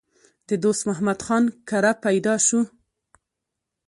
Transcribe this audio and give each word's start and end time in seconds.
د 0.47 0.49
دوست 0.63 0.81
محمد 0.89 1.19
خان 1.25 1.43
کره 1.69 1.91
پېدا 2.05 2.35
شو 2.47 2.59